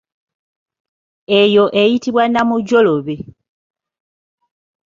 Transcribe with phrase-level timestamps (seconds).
[1.39, 3.15] Eyo eyitibwa namujolobe.